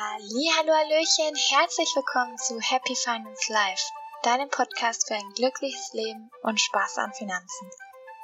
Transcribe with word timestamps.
Hallo, 0.00 0.74
Hallöchen, 0.76 1.34
herzlich 1.34 1.88
willkommen 1.96 2.38
zu 2.38 2.60
Happy 2.60 2.94
Finance 2.94 3.52
Life, 3.52 3.82
deinem 4.22 4.48
Podcast 4.48 5.08
für 5.08 5.14
ein 5.14 5.32
glückliches 5.34 5.92
Leben 5.92 6.30
und 6.42 6.60
Spaß 6.60 6.98
an 6.98 7.12
Finanzen. 7.14 7.68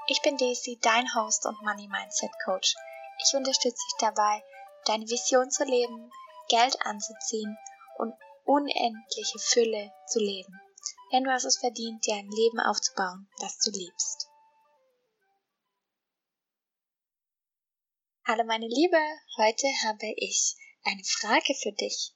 Ich 0.06 0.22
bin 0.22 0.36
Daisy, 0.36 0.78
dein 0.80 1.12
Host 1.16 1.46
und 1.46 1.60
Money 1.62 1.88
Mindset 1.88 2.30
Coach. 2.44 2.76
Ich 3.26 3.34
unterstütze 3.36 3.74
dich 3.74 3.94
dabei, 3.98 4.44
deine 4.84 5.08
Vision 5.08 5.50
zu 5.50 5.64
leben, 5.64 6.12
Geld 6.48 6.80
anzuziehen 6.86 7.58
und 7.98 8.14
unendliche 8.44 9.40
Fülle 9.40 9.92
zu 10.06 10.20
leben. 10.20 10.60
Denn 11.10 11.24
du 11.24 11.32
hast 11.32 11.44
es 11.44 11.58
verdient, 11.58 12.06
dir 12.06 12.14
ein 12.14 12.30
Leben 12.30 12.60
aufzubauen, 12.60 13.28
das 13.40 13.58
du 13.58 13.72
liebst. 13.72 14.28
Hallo 18.28 18.44
meine 18.44 18.68
Liebe, 18.68 19.00
heute 19.38 19.66
habe 19.88 20.14
ich 20.18 20.54
eine 20.84 21.02
Frage 21.04 21.54
für 21.54 21.72
dich. 21.72 22.14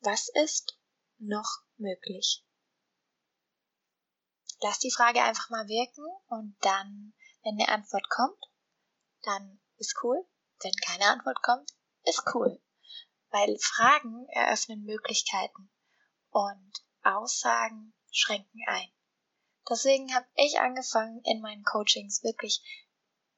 Was 0.00 0.28
ist 0.44 0.78
noch 1.18 1.62
möglich? 1.76 2.44
Lass 4.60 4.78
die 4.78 4.90
Frage 4.90 5.22
einfach 5.22 5.48
mal 5.50 5.66
wirken 5.68 6.04
und 6.26 6.56
dann, 6.60 7.14
wenn 7.42 7.60
eine 7.60 7.68
Antwort 7.68 8.08
kommt, 8.10 8.42
dann 9.22 9.60
ist 9.76 9.94
cool. 10.02 10.26
Wenn 10.62 10.72
keine 10.84 11.06
Antwort 11.06 11.42
kommt, 11.42 11.70
ist 12.04 12.22
cool. 12.34 12.60
Weil 13.30 13.58
Fragen 13.60 14.26
eröffnen 14.30 14.84
Möglichkeiten 14.84 15.70
und 16.30 16.72
Aussagen 17.02 17.94
schränken 18.10 18.60
ein. 18.66 18.90
Deswegen 19.68 20.14
habe 20.14 20.26
ich 20.34 20.58
angefangen, 20.58 21.20
in 21.24 21.40
meinen 21.40 21.64
Coachings 21.64 22.22
wirklich 22.22 22.62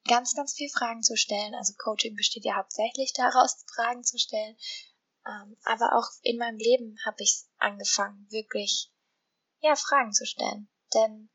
ganz, 0.07 0.33
ganz 0.35 0.53
viel 0.53 0.69
Fragen 0.69 1.03
zu 1.03 1.15
stellen. 1.15 1.55
Also 1.55 1.73
Coaching 1.77 2.15
besteht 2.15 2.45
ja 2.45 2.55
hauptsächlich 2.55 3.13
daraus, 3.13 3.63
Fragen 3.73 4.03
zu 4.03 4.17
stellen. 4.17 4.57
Ähm, 5.25 5.57
aber 5.63 5.97
auch 5.97 6.07
in 6.21 6.37
meinem 6.37 6.57
Leben 6.57 6.97
habe 7.05 7.17
ich 7.19 7.43
angefangen, 7.57 8.27
wirklich, 8.29 8.91
ja, 9.59 9.75
Fragen 9.75 10.13
zu 10.13 10.25
stellen. 10.25 10.69
Denn 10.93 11.29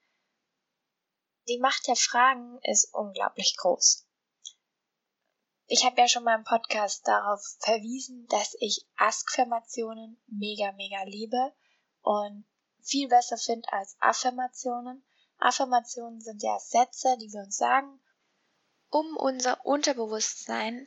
die 1.49 1.59
Macht 1.59 1.87
der 1.87 1.97
Fragen 1.97 2.59
ist 2.63 2.93
unglaublich 2.95 3.57
groß. 3.59 4.07
Ich 5.67 5.85
habe 5.85 6.01
ja 6.01 6.09
schon 6.09 6.25
mal 6.25 6.37
im 6.37 6.45
Podcast 6.45 7.07
darauf 7.07 7.41
verwiesen, 7.61 8.27
dass 8.29 8.55
ich 8.61 8.87
Askfirmationen 8.97 10.21
mega, 10.27 10.73
mega 10.73 11.03
liebe 11.05 11.55
und 12.03 12.47
viel 12.83 13.09
besser 13.09 13.39
finde 13.39 13.71
als 13.73 13.97
Affirmationen. 13.99 15.05
Affirmationen 15.39 16.21
sind 16.21 16.43
ja 16.43 16.59
Sätze, 16.59 17.17
die 17.19 17.33
wir 17.33 17.41
uns 17.41 17.57
sagen, 17.57 18.01
um 18.95 19.17
unser 19.17 19.67
Unterbewusstsein 19.67 20.87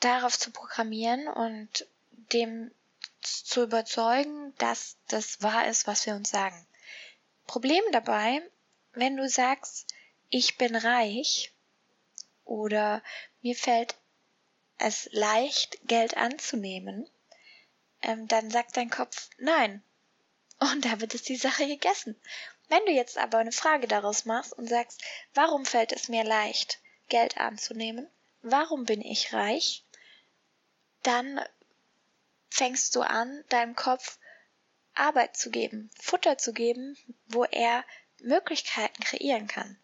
darauf 0.00 0.36
zu 0.36 0.50
programmieren 0.50 1.28
und 1.28 1.86
dem 2.10 2.72
zu 3.20 3.62
überzeugen, 3.62 4.52
dass 4.58 4.96
das 5.06 5.40
wahr 5.40 5.68
ist, 5.68 5.86
was 5.86 6.04
wir 6.04 6.16
uns 6.16 6.30
sagen. 6.30 6.66
Problem 7.46 7.84
dabei, 7.92 8.42
wenn 8.94 9.16
du 9.16 9.28
sagst, 9.28 9.86
ich 10.30 10.58
bin 10.58 10.74
reich 10.74 11.52
oder 12.44 13.04
mir 13.40 13.54
fällt 13.54 13.94
es 14.78 15.08
leicht, 15.12 15.78
Geld 15.86 16.16
anzunehmen, 16.16 17.08
ähm, 18.02 18.26
dann 18.26 18.50
sagt 18.50 18.76
dein 18.76 18.90
Kopf 18.90 19.30
nein. 19.38 19.84
Und 20.58 20.84
damit 20.86 21.14
ist 21.14 21.28
die 21.28 21.36
Sache 21.36 21.68
gegessen. 21.68 22.20
Wenn 22.68 22.84
du 22.84 22.90
jetzt 22.90 23.16
aber 23.16 23.38
eine 23.38 23.52
Frage 23.52 23.86
daraus 23.86 24.24
machst 24.24 24.52
und 24.54 24.68
sagst, 24.68 25.00
warum 25.34 25.64
fällt 25.64 25.92
es 25.92 26.08
mir 26.08 26.24
leicht, 26.24 26.81
Geld 27.12 27.36
anzunehmen, 27.36 28.08
warum 28.40 28.86
bin 28.86 29.02
ich 29.02 29.34
reich, 29.34 29.84
dann 31.02 31.44
fängst 32.48 32.96
du 32.96 33.02
an, 33.02 33.44
deinem 33.50 33.76
Kopf 33.76 34.18
Arbeit 34.94 35.36
zu 35.36 35.50
geben, 35.50 35.90
Futter 36.00 36.38
zu 36.38 36.54
geben, 36.54 36.96
wo 37.26 37.44
er 37.44 37.84
Möglichkeiten 38.22 39.02
kreieren 39.04 39.46
kann. 39.46 39.78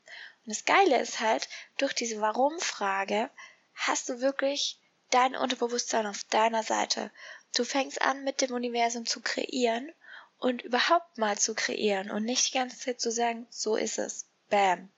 Und 0.47 0.55
das 0.55 0.65
Geile 0.65 0.99
ist 1.03 1.21
halt, 1.21 1.51
durch 1.77 1.93
diese 1.93 2.23
Warum-Frage 2.23 3.29
hast 3.75 4.09
du 4.09 4.23
wirklich 4.23 4.81
dein 5.11 5.37
Unterbewusstsein 5.37 6.07
auf 6.07 6.25
deiner 6.25 6.63
Seite. 6.63 7.11
Du 7.55 7.65
fängst 7.65 8.01
an, 8.01 8.25
mit 8.25 8.41
dem 8.41 8.53
Universum 8.55 9.05
zu 9.05 9.21
kreieren 9.21 9.93
und 10.39 10.63
überhaupt 10.63 11.19
mal 11.19 11.37
zu 11.37 11.55
kreieren 11.55 12.11
und 12.11 12.25
nicht 12.25 12.49
die 12.49 12.57
ganze 12.57 12.79
Zeit 12.79 13.03
zu 13.03 13.13
sagen, 13.13 13.47
so 13.51 13.77
ist 13.77 13.99
es. 13.99 14.27
Bam. 14.49 14.91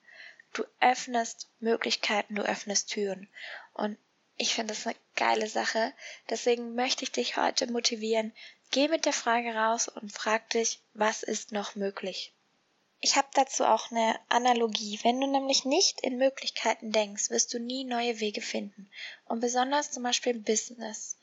Du 0.52 0.64
öffnest 0.80 1.48
Möglichkeiten, 1.60 2.34
du 2.34 2.42
öffnest 2.42 2.90
Türen. 2.90 3.28
Und 3.72 3.96
ich 4.36 4.54
finde 4.54 4.74
das 4.74 4.86
eine 4.86 4.96
geile 5.16 5.48
Sache. 5.48 5.92
Deswegen 6.28 6.74
möchte 6.74 7.04
ich 7.04 7.12
dich 7.12 7.36
heute 7.36 7.70
motivieren. 7.70 8.32
Geh 8.70 8.88
mit 8.88 9.04
der 9.04 9.12
Frage 9.12 9.54
raus 9.54 9.88
und 9.88 10.12
frag 10.12 10.48
dich, 10.50 10.80
was 10.94 11.22
ist 11.22 11.52
noch 11.52 11.74
möglich? 11.74 12.32
Ich 13.02 13.16
habe 13.16 13.28
dazu 13.34 13.64
auch 13.64 13.90
eine 13.90 14.18
Analogie. 14.28 15.00
Wenn 15.02 15.20
du 15.20 15.26
nämlich 15.26 15.64
nicht 15.64 16.00
in 16.02 16.18
Möglichkeiten 16.18 16.92
denkst, 16.92 17.30
wirst 17.30 17.52
du 17.54 17.58
nie 17.58 17.84
neue 17.84 18.20
Wege 18.20 18.42
finden. 18.42 18.90
Und 19.24 19.40
besonders 19.40 19.90
zum 19.90 20.02
Beispiel 20.02 20.36
im 20.36 20.42
Business. 20.42 21.16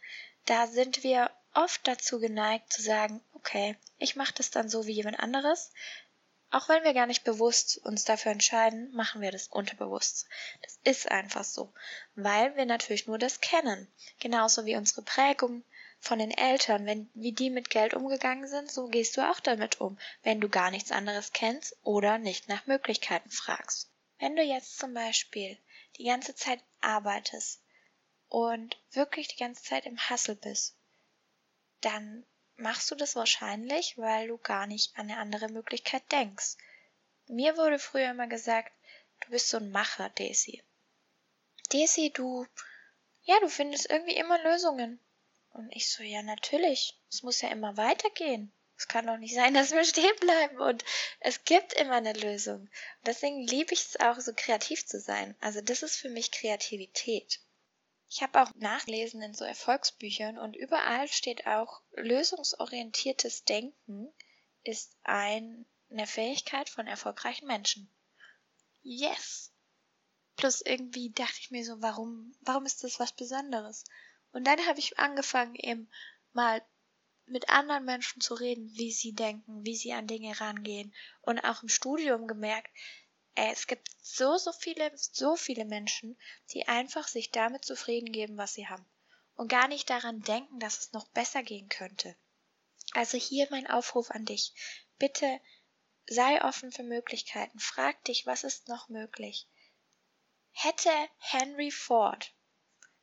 Da 0.46 0.66
sind 0.68 1.04
wir 1.04 1.30
oft 1.54 1.88
dazu 1.88 2.20
geneigt 2.20 2.72
zu 2.72 2.82
sagen, 2.82 3.22
okay, 3.34 3.76
ich 3.98 4.16
mache 4.16 4.34
das 4.34 4.52
dann 4.52 4.70
so 4.70 4.88
wie 4.88 4.94
jemand 4.94 5.20
anderes. 5.20 5.72
Auch 6.58 6.70
wenn 6.70 6.84
wir 6.84 6.96
gar 6.96 7.06
nicht 7.06 7.24
bewusst 7.24 7.78
uns 7.86 8.04
dafür 8.04 8.32
entscheiden, 8.32 8.92
machen 8.92 9.22
wir 9.22 9.32
das 9.32 9.48
unterbewusst. 9.48 10.26
Das 10.64 10.80
ist 10.84 11.12
einfach 11.12 11.44
so, 11.44 11.72
weil 12.16 12.56
wir 12.56 12.66
natürlich 12.66 13.06
nur 13.06 13.20
das 13.20 13.42
kennen. 13.42 13.88
Genauso 14.20 14.66
wie 14.66 14.76
unsere 14.76 15.04
Prägung 15.04 15.64
von 16.00 16.18
den 16.18 16.32
Eltern, 16.32 16.88
wenn 16.88 17.12
wie 17.14 17.32
die 17.32 17.52
mit 17.52 17.70
Geld 17.70 17.94
umgegangen 17.94 18.48
sind, 18.48 18.72
so 18.72 18.88
gehst 18.88 19.16
du 19.18 19.30
auch 19.30 19.40
damit 19.40 19.80
um, 19.80 20.00
wenn 20.24 20.42
du 20.42 20.50
gar 20.50 20.72
nichts 20.72 20.92
anderes 20.92 21.32
kennst 21.32 21.78
oder 21.84 22.18
nicht 22.18 22.50
nach 22.50 22.66
Möglichkeiten 22.66 23.30
fragst. 23.30 23.92
Wenn 24.18 24.36
du 24.36 24.42
jetzt 24.42 24.80
zum 24.80 24.96
Beispiel 24.96 25.60
die 25.98 26.06
ganze 26.06 26.34
Zeit 26.34 26.64
arbeitest 26.82 27.62
und 28.30 28.80
wirklich 28.94 29.28
die 29.28 29.38
ganze 29.38 29.62
Zeit 29.62 29.86
im 29.86 30.00
Hassel 30.00 30.34
bist, 30.34 30.74
dann 31.82 32.26
machst 32.58 32.90
du 32.92 32.96
das 32.96 33.16
wahrscheinlich, 33.16 33.98
weil 33.98 34.28
du 34.28 34.38
gar 34.38 34.68
nicht 34.68 34.98
an 34.98 35.10
eine 35.10 35.20
andere 35.20 35.50
Möglichkeit 35.50 36.04
denkst. 36.12 36.58
Mir 37.28 37.58
wurde 37.58 37.80
früher 37.80 38.12
immer 38.12 38.28
gesagt, 38.28 38.72
du 39.22 39.30
bist 39.32 39.50
so 39.50 39.58
ein 39.58 39.72
Macher, 39.72 40.10
Daisy. 40.10 40.64
Daisy, 41.70 42.12
du, 42.12 42.46
ja, 43.24 43.40
du 43.42 43.50
findest 43.50 43.90
irgendwie 43.90 44.16
immer 44.16 44.42
Lösungen. 44.44 45.00
Und 45.50 45.70
ich 45.76 45.90
so, 45.90 46.04
ja, 46.04 46.22
natürlich. 46.22 47.00
Es 47.10 47.24
muss 47.24 47.42
ja 47.42 47.50
immer 47.50 47.78
weitergehen. 47.78 48.52
Es 48.78 48.88
kann 48.88 49.08
doch 49.08 49.18
nicht 49.18 49.34
sein, 49.34 49.56
dass 49.56 49.72
wir 49.72 49.84
stehen 49.84 50.16
bleiben 50.20 50.60
und 50.60 50.86
es 51.20 51.44
gibt 51.46 51.74
immer 51.74 51.96
eine 51.96 52.14
Lösung. 52.14 52.62
Und 52.62 53.08
deswegen 53.08 53.42
liebe 53.42 53.74
ich 53.74 53.82
es 53.82 54.00
auch, 54.00 54.20
so 54.20 54.34
kreativ 54.36 54.86
zu 54.86 55.00
sein. 55.00 55.36
Also 55.42 55.62
das 55.62 55.82
ist 55.82 55.96
für 55.98 56.10
mich 56.10 56.32
Kreativität. 56.32 57.40
Ich 58.10 58.22
habe 58.22 58.42
auch 58.42 58.54
nachlesen 58.56 59.22
in 59.22 59.34
so 59.34 59.44
Erfolgsbüchern 59.44 60.38
und 60.38 60.56
überall 60.56 61.08
steht 61.08 61.46
auch, 61.46 61.82
lösungsorientiertes 61.92 63.44
Denken 63.44 64.14
ist 64.64 64.96
ein, 65.04 65.66
eine 65.90 66.08
Fähigkeit 66.08 66.70
von 66.70 66.88
erfolgreichen 66.88 67.48
Menschen. 67.48 67.90
Yes! 68.82 69.52
Plus 70.38 70.62
irgendwie 70.62 71.10
dachte 71.12 71.38
ich 71.40 71.52
mir 71.52 71.66
so, 71.66 71.82
warum, 71.82 72.36
warum 72.42 72.66
ist 72.66 72.84
das 72.84 73.00
was 73.00 73.12
Besonderes? 73.12 73.84
Und 74.32 74.46
dann 74.46 74.66
habe 74.68 74.80
ich 74.80 75.00
angefangen, 75.00 75.56
eben 75.56 75.90
mal 76.32 76.62
mit 77.26 77.50
anderen 77.50 77.84
Menschen 77.84 78.22
zu 78.22 78.36
reden, 78.36 78.72
wie 78.76 78.92
sie 78.92 79.14
denken, 79.14 79.66
wie 79.66 79.76
sie 79.76 79.92
an 79.94 80.08
Dinge 80.08 80.40
rangehen. 80.40 80.94
Und 81.22 81.40
auch 81.40 81.64
im 81.64 81.70
Studium 81.70 82.28
gemerkt, 82.28 82.72
es 83.46 83.68
gibt 83.68 83.88
so, 84.02 84.38
so 84.38 84.52
viele, 84.52 84.92
so 84.96 85.36
viele 85.36 85.64
Menschen, 85.64 86.18
die 86.52 86.68
einfach 86.68 87.08
sich 87.08 87.32
damit 87.32 87.66
zufrieden 87.66 88.12
geben, 88.12 88.38
was 88.38 88.54
sie 88.54 88.68
haben. 88.68 88.86
Und 89.36 89.50
gar 89.50 89.68
nicht 89.68 89.90
daran 89.92 90.22
denken, 90.22 90.60
dass 90.60 90.80
es 90.80 90.92
noch 90.94 91.08
besser 91.10 91.44
gehen 91.44 91.70
könnte. 91.70 92.16
Also 92.94 93.18
hier 93.18 93.48
mein 93.52 93.68
Aufruf 93.70 94.10
an 94.10 94.26
dich. 94.26 94.54
Bitte 94.98 95.40
sei 96.08 96.44
offen 96.44 96.72
für 96.72 96.82
Möglichkeiten. 96.82 97.60
Frag 97.60 98.04
dich, 98.06 98.26
was 98.26 98.44
ist 98.44 98.68
noch 98.70 98.90
möglich? 98.90 99.48
Hätte 100.52 100.92
Henry 101.20 101.70
Ford 101.70 102.34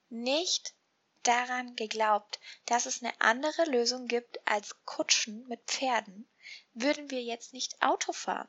nicht 0.08 0.75
daran 1.22 1.76
geglaubt, 1.76 2.40
dass 2.66 2.86
es 2.86 3.02
eine 3.02 3.20
andere 3.20 3.66
Lösung 3.66 4.08
gibt 4.08 4.44
als 4.48 4.75
Kutschen 4.84 5.46
mit 5.46 5.62
Pferden, 5.66 6.28
würden 6.72 7.10
wir 7.10 7.22
jetzt 7.22 7.52
nicht 7.52 7.81
Auto 7.81 8.12
fahren. 8.12 8.48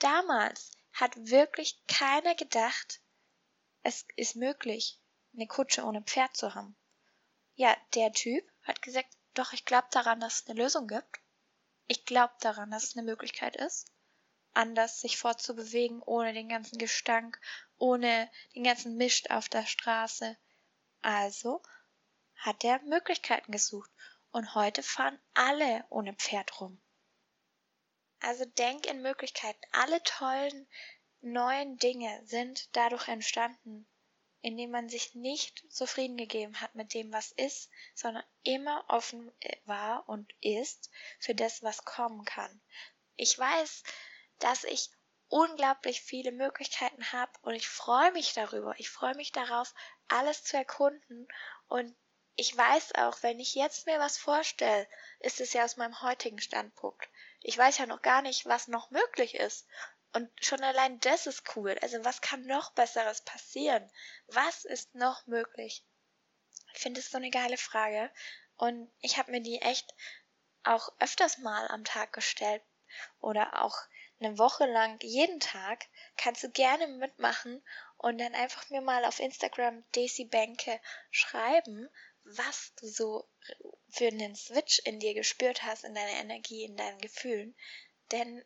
Damals 0.00 0.75
hat 0.96 1.14
wirklich 1.16 1.78
keiner 1.86 2.34
gedacht, 2.34 3.02
es 3.82 4.06
ist 4.16 4.34
möglich, 4.34 4.98
eine 5.34 5.46
Kutsche 5.46 5.84
ohne 5.84 6.00
Pferd 6.00 6.34
zu 6.34 6.54
haben. 6.54 6.74
Ja, 7.54 7.76
der 7.94 8.12
Typ 8.12 8.50
hat 8.62 8.80
gesagt, 8.80 9.14
doch, 9.34 9.52
ich 9.52 9.66
glaube 9.66 9.88
daran, 9.90 10.20
dass 10.20 10.40
es 10.40 10.48
eine 10.48 10.58
Lösung 10.58 10.88
gibt. 10.88 11.20
Ich 11.86 12.06
glaube 12.06 12.32
daran, 12.40 12.70
dass 12.70 12.84
es 12.84 12.96
eine 12.96 13.04
Möglichkeit 13.04 13.56
ist, 13.56 13.92
anders 14.54 15.02
sich 15.02 15.18
fortzubewegen, 15.18 16.02
ohne 16.02 16.32
den 16.32 16.48
ganzen 16.48 16.78
Gestank, 16.78 17.38
ohne 17.76 18.30
den 18.54 18.64
ganzen 18.64 18.96
Mist 18.96 19.30
auf 19.30 19.50
der 19.50 19.66
Straße. 19.66 20.38
Also 21.02 21.62
hat 22.36 22.64
er 22.64 22.80
Möglichkeiten 22.84 23.52
gesucht 23.52 23.90
und 24.30 24.54
heute 24.54 24.82
fahren 24.82 25.18
alle 25.34 25.84
ohne 25.90 26.14
Pferd 26.14 26.58
rum. 26.58 26.80
Also 28.20 28.44
denk 28.44 28.86
in 28.86 29.02
Möglichkeiten. 29.02 29.60
Alle 29.72 30.02
tollen 30.02 30.66
neuen 31.20 31.76
Dinge 31.78 32.20
sind 32.24 32.74
dadurch 32.76 33.08
entstanden, 33.08 33.86
indem 34.42 34.70
man 34.70 34.88
sich 34.88 35.14
nicht 35.14 35.64
zufrieden 35.72 36.16
gegeben 36.16 36.60
hat 36.60 36.74
mit 36.74 36.94
dem, 36.94 37.12
was 37.12 37.32
ist, 37.32 37.70
sondern 37.94 38.24
immer 38.42 38.84
offen 38.88 39.32
war 39.64 40.08
und 40.08 40.32
ist 40.40 40.90
für 41.18 41.34
das, 41.34 41.62
was 41.62 41.84
kommen 41.84 42.24
kann. 42.24 42.62
Ich 43.16 43.38
weiß, 43.38 43.82
dass 44.38 44.64
ich 44.64 44.90
unglaublich 45.28 46.00
viele 46.00 46.30
Möglichkeiten 46.32 47.12
habe 47.12 47.32
und 47.42 47.54
ich 47.54 47.68
freue 47.68 48.12
mich 48.12 48.34
darüber. 48.34 48.74
Ich 48.78 48.88
freue 48.88 49.16
mich 49.16 49.32
darauf, 49.32 49.74
alles 50.08 50.44
zu 50.44 50.56
erkunden 50.56 51.26
und 51.66 51.96
ich 52.36 52.56
weiß 52.56 52.94
auch, 52.96 53.22
wenn 53.22 53.40
ich 53.40 53.54
jetzt 53.54 53.86
mir 53.86 53.98
was 53.98 54.18
vorstelle, 54.18 54.86
ist 55.20 55.40
es 55.40 55.54
ja 55.54 55.64
aus 55.64 55.78
meinem 55.78 56.02
heutigen 56.02 56.38
Standpunkt. 56.38 57.08
Ich 57.48 57.56
weiß 57.56 57.78
ja 57.78 57.86
noch 57.86 58.02
gar 58.02 58.22
nicht, 58.22 58.46
was 58.46 58.66
noch 58.66 58.90
möglich 58.90 59.36
ist. 59.36 59.68
Und 60.12 60.28
schon 60.44 60.64
allein 60.64 60.98
das 60.98 61.28
ist 61.28 61.54
cool. 61.54 61.78
Also 61.80 62.04
was 62.04 62.20
kann 62.20 62.42
noch 62.42 62.72
besseres 62.72 63.20
passieren? 63.20 63.88
Was 64.26 64.64
ist 64.64 64.96
noch 64.96 65.24
möglich? 65.28 65.84
Ich 66.74 66.80
finde 66.80 66.98
es 66.98 67.08
so 67.08 67.18
eine 67.18 67.30
geile 67.30 67.56
Frage. 67.56 68.10
Und 68.56 68.92
ich 69.00 69.16
habe 69.16 69.30
mir 69.30 69.40
die 69.40 69.62
echt 69.62 69.94
auch 70.64 70.88
öfters 70.98 71.38
mal 71.38 71.68
am 71.68 71.84
Tag 71.84 72.12
gestellt 72.12 72.64
oder 73.20 73.62
auch 73.62 73.78
eine 74.18 74.36
Woche 74.38 74.66
lang 74.66 74.98
jeden 75.02 75.38
Tag. 75.38 75.86
Kannst 76.16 76.42
du 76.42 76.50
gerne 76.50 76.88
mitmachen 76.88 77.62
und 77.96 78.18
dann 78.18 78.34
einfach 78.34 78.68
mir 78.70 78.80
mal 78.80 79.04
auf 79.04 79.20
Instagram 79.20 79.84
Daisy 79.92 80.24
Bänke 80.24 80.80
schreiben, 81.12 81.88
was 82.28 82.74
du 82.76 82.88
so 82.88 83.28
für 83.88 84.08
einen 84.08 84.34
Switch 84.34 84.80
in 84.80 84.98
dir 84.98 85.14
gespürt 85.14 85.62
hast, 85.62 85.84
in 85.84 85.94
deiner 85.94 86.18
Energie, 86.20 86.64
in 86.64 86.76
deinen 86.76 86.98
Gefühlen. 86.98 87.56
Denn 88.10 88.44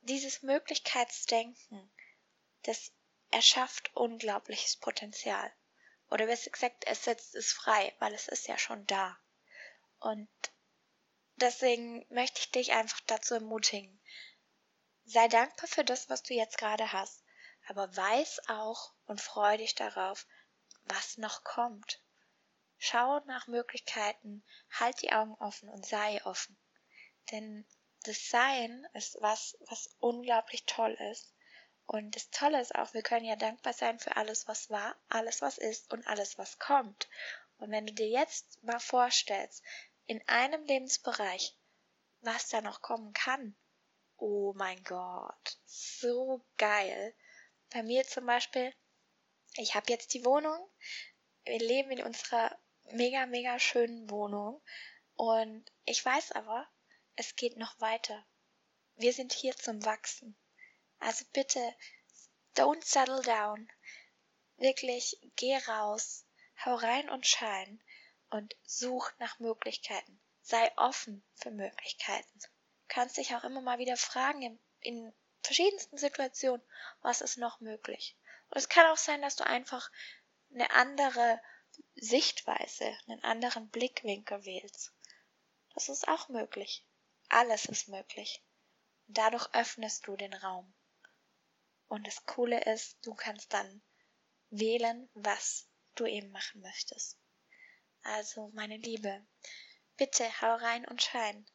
dieses 0.00 0.42
Möglichkeitsdenken, 0.42 1.92
das 2.62 2.92
erschafft 3.30 3.94
unglaubliches 3.94 4.76
Potenzial. 4.76 5.52
Oder 6.10 6.26
besser 6.26 6.50
gesagt, 6.50 6.84
es 6.86 7.04
setzt 7.04 7.34
es 7.34 7.52
frei, 7.52 7.94
weil 7.98 8.14
es 8.14 8.26
ist 8.26 8.48
ja 8.48 8.58
schon 8.58 8.86
da. 8.86 9.18
Und 9.98 10.28
deswegen 11.36 12.06
möchte 12.08 12.40
ich 12.40 12.50
dich 12.50 12.72
einfach 12.72 13.00
dazu 13.06 13.34
ermutigen. 13.34 14.00
Sei 15.04 15.28
dankbar 15.28 15.68
für 15.68 15.84
das, 15.84 16.08
was 16.08 16.22
du 16.22 16.34
jetzt 16.34 16.56
gerade 16.56 16.92
hast, 16.92 17.22
aber 17.68 17.94
weiß 17.94 18.48
auch 18.48 18.94
und 19.04 19.20
freu 19.20 19.58
dich 19.58 19.74
darauf, 19.74 20.26
was 20.84 21.18
noch 21.18 21.44
kommt. 21.44 22.02
Schau 22.82 23.20
nach 23.26 23.46
Möglichkeiten, 23.46 24.42
halt 24.70 25.02
die 25.02 25.12
Augen 25.12 25.34
offen 25.34 25.68
und 25.68 25.84
sei 25.84 26.24
offen. 26.24 26.56
Denn 27.30 27.66
das 28.04 28.30
Sein 28.30 28.88
ist 28.94 29.18
was, 29.20 29.58
was 29.68 29.94
unglaublich 29.98 30.64
toll 30.64 30.96
ist. 31.12 31.34
Und 31.84 32.16
das 32.16 32.30
Tolle 32.30 32.58
ist 32.58 32.74
auch, 32.74 32.94
wir 32.94 33.02
können 33.02 33.26
ja 33.26 33.36
dankbar 33.36 33.74
sein 33.74 33.98
für 33.98 34.16
alles, 34.16 34.48
was 34.48 34.70
war, 34.70 34.96
alles, 35.10 35.42
was 35.42 35.58
ist 35.58 35.92
und 35.92 36.06
alles, 36.06 36.38
was 36.38 36.58
kommt. 36.58 37.06
Und 37.58 37.70
wenn 37.70 37.86
du 37.86 37.92
dir 37.92 38.08
jetzt 38.08 38.62
mal 38.62 38.80
vorstellst, 38.80 39.62
in 40.06 40.26
einem 40.26 40.64
Lebensbereich, 40.64 41.54
was 42.22 42.48
da 42.48 42.62
noch 42.62 42.80
kommen 42.80 43.12
kann, 43.12 43.54
oh 44.16 44.54
mein 44.56 44.82
Gott, 44.84 45.58
so 45.66 46.42
geil. 46.56 47.14
Bei 47.68 47.82
mir 47.82 48.06
zum 48.06 48.24
Beispiel, 48.24 48.74
ich 49.56 49.74
habe 49.74 49.92
jetzt 49.92 50.14
die 50.14 50.24
Wohnung, 50.24 50.66
wir 51.44 51.58
leben 51.58 51.90
in 51.90 52.02
unserer 52.02 52.58
mega, 52.92 53.26
mega 53.26 53.58
schönen 53.58 54.08
Wohnung 54.10 54.62
und 55.16 55.70
ich 55.84 56.04
weiß 56.04 56.32
aber, 56.32 56.66
es 57.16 57.36
geht 57.36 57.56
noch 57.56 57.78
weiter. 57.80 58.24
Wir 58.96 59.12
sind 59.12 59.32
hier 59.32 59.56
zum 59.56 59.84
Wachsen. 59.84 60.36
Also 60.98 61.24
bitte, 61.32 61.60
don't 62.56 62.84
settle 62.84 63.22
down. 63.22 63.70
Wirklich, 64.56 65.18
geh 65.36 65.56
raus, 65.56 66.26
hau 66.64 66.74
rein 66.74 67.08
und 67.10 67.26
schein 67.26 67.82
und 68.30 68.56
such 68.64 69.10
nach 69.18 69.38
Möglichkeiten. 69.38 70.20
Sei 70.42 70.70
offen 70.76 71.24
für 71.34 71.50
Möglichkeiten. 71.50 72.38
Du 72.38 72.48
kannst 72.88 73.16
dich 73.16 73.34
auch 73.34 73.44
immer 73.44 73.60
mal 73.60 73.78
wieder 73.78 73.96
fragen 73.96 74.42
in, 74.42 74.58
in 74.80 75.12
verschiedensten 75.42 75.96
Situationen, 75.96 76.64
was 77.02 77.20
ist 77.20 77.38
noch 77.38 77.60
möglich. 77.60 78.16
Und 78.50 78.58
es 78.58 78.68
kann 78.68 78.86
auch 78.86 78.96
sein, 78.96 79.22
dass 79.22 79.36
du 79.36 79.46
einfach 79.46 79.90
eine 80.52 80.70
andere 80.72 81.40
Sichtweise, 81.94 82.96
einen 83.06 83.22
anderen 83.22 83.68
Blickwinkel 83.70 84.44
wählst. 84.44 84.92
Das 85.74 85.88
ist 85.88 86.08
auch 86.08 86.28
möglich. 86.28 86.84
Alles 87.28 87.66
ist 87.66 87.88
möglich. 87.88 88.42
Und 89.06 89.18
dadurch 89.18 89.48
öffnest 89.54 90.06
du 90.06 90.16
den 90.16 90.34
Raum. 90.34 90.74
Und 91.88 92.06
das 92.06 92.24
Coole 92.26 92.62
ist, 92.64 92.98
du 93.04 93.14
kannst 93.14 93.52
dann 93.52 93.82
wählen, 94.50 95.08
was 95.14 95.68
du 95.94 96.06
eben 96.06 96.30
machen 96.30 96.60
möchtest. 96.60 97.18
Also, 98.02 98.48
meine 98.54 98.76
Liebe, 98.76 99.26
bitte 99.96 100.24
hau 100.40 100.54
rein 100.54 100.86
und 100.86 101.02
schein. 101.02 101.46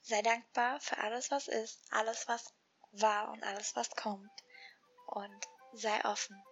Sei 0.00 0.22
dankbar 0.22 0.80
für 0.80 0.98
alles, 0.98 1.30
was 1.30 1.48
ist, 1.48 1.80
alles, 1.90 2.28
was 2.28 2.54
war 2.92 3.30
und 3.30 3.42
alles, 3.42 3.74
was 3.76 3.90
kommt. 3.90 4.30
Und 5.06 5.48
sei 5.72 6.04
offen. 6.04 6.42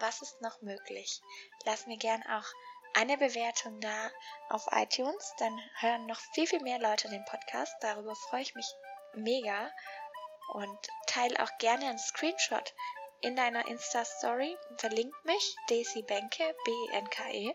Was 0.00 0.22
ist 0.22 0.40
noch 0.40 0.60
möglich? 0.62 1.20
Lass 1.64 1.86
mir 1.86 1.98
gern 1.98 2.22
auch 2.22 2.46
eine 2.94 3.16
Bewertung 3.18 3.80
da 3.80 4.10
auf 4.48 4.66
iTunes, 4.72 5.34
dann 5.38 5.60
hören 5.78 6.06
noch 6.06 6.18
viel, 6.34 6.46
viel 6.46 6.60
mehr 6.62 6.78
Leute 6.78 7.08
den 7.08 7.24
Podcast. 7.24 7.74
Darüber 7.80 8.14
freue 8.14 8.42
ich 8.42 8.54
mich 8.54 8.66
mega. 9.14 9.70
Und 10.54 10.78
teile 11.06 11.40
auch 11.42 11.58
gerne 11.58 11.86
einen 11.86 11.98
Screenshot 11.98 12.74
in 13.20 13.36
deiner 13.36 13.66
Insta-Story. 13.68 14.56
Verlink 14.78 15.14
mich, 15.24 15.56
Daisy 15.68 16.02
Benke, 16.02 16.56
B-E-N-K-E. 16.64 17.54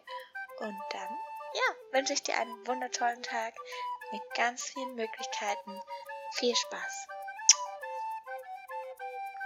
Und 0.59 0.81
dann, 0.91 1.19
ja, 1.53 1.75
wünsche 1.91 2.13
ich 2.13 2.24
dir 2.24 2.38
einen 2.38 2.68
wundertollen 2.68 3.24
Tag 3.24 3.53
mit 4.12 4.21
ganz 4.36 4.63
vielen 4.63 4.95
Möglichkeiten. 4.95 5.81
Viel 6.36 6.56
Spaß! 6.56 7.07